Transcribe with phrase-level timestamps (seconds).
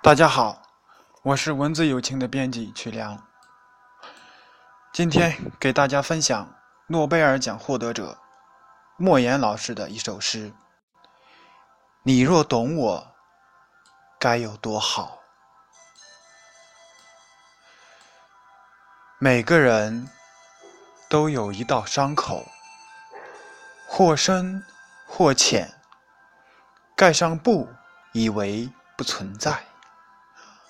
[0.00, 0.62] 大家好，
[1.22, 3.26] 我是文字友情的编辑曲良。
[4.92, 6.54] 今天给大家分享
[6.86, 8.16] 诺贝尔奖获得者
[8.96, 10.52] 莫言老师的一首诗
[12.04, 13.12] ：“你若懂我，
[14.20, 15.18] 该有多好。”
[19.18, 20.08] 每个人
[21.10, 22.46] 都有一道伤口，
[23.88, 24.64] 或深
[25.08, 25.74] 或浅，
[26.94, 27.68] 盖上布，
[28.12, 29.64] 以为不存在。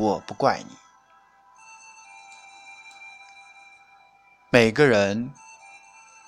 [0.00, 0.78] 我不怪你。
[4.48, 5.34] 每个人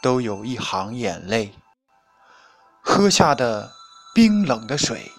[0.03, 1.55] 都有一行眼泪，
[2.83, 3.73] 喝下的
[4.15, 5.11] 冰冷的水，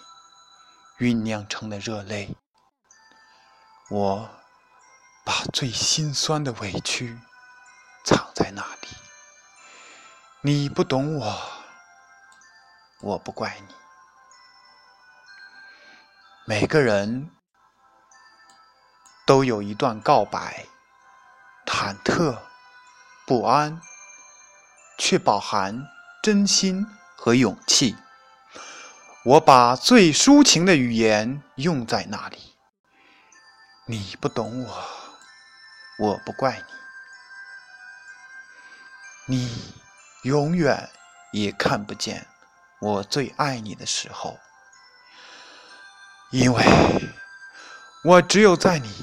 [0.99, 2.35] 酝酿成了热泪。
[3.89, 4.29] 我
[5.25, 7.19] 把最心酸的委屈
[8.05, 8.87] 藏在那里。
[10.41, 11.41] 你不懂我，
[13.01, 13.73] 我不怪你。
[16.45, 17.31] 每个人。
[19.25, 20.65] 都有一段告白，
[21.65, 22.37] 忐忑、
[23.25, 23.81] 不安，
[24.97, 25.87] 却饱含
[26.21, 26.85] 真心
[27.15, 27.95] 和勇气。
[29.23, 32.53] 我把最抒情的语言用在那里。
[33.85, 34.85] 你不懂我，
[35.99, 36.61] 我不怪
[39.25, 39.37] 你。
[39.37, 39.73] 你
[40.23, 40.89] 永远
[41.31, 42.27] 也看不见
[42.79, 44.37] 我最爱你的时候，
[46.29, 46.65] 因为
[48.03, 49.02] 我只有在你。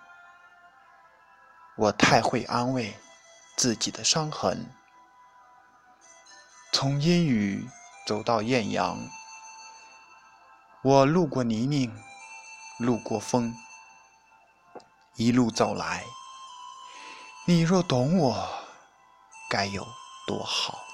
[1.77, 2.95] 我太会安慰
[3.55, 4.69] 自己的伤痕，
[6.73, 7.67] 从阴雨
[8.05, 8.99] 走到艳阳，
[10.83, 11.91] 我路过泥泞，
[12.77, 13.55] 路过风，
[15.15, 16.03] 一路走来。
[17.45, 18.49] 你若懂我，
[19.49, 19.87] 该有
[20.27, 20.90] 多好。